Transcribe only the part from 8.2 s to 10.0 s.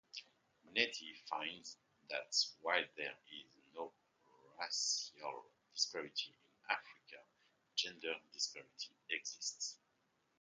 disparity exists.